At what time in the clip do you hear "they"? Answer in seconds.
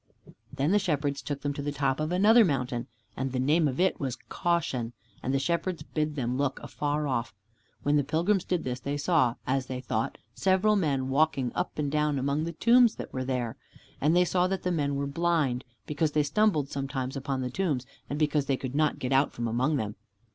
8.79-8.97, 9.67-9.79, 14.15-14.25, 16.13-16.23, 18.47-18.57